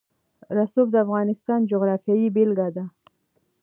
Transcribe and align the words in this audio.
رسوب 0.57 0.87
د 0.91 0.95
افغانستان 1.05 1.59
د 1.61 1.67
جغرافیې 1.71 2.27
بېلګه 2.35 2.67
ده. 2.75 2.85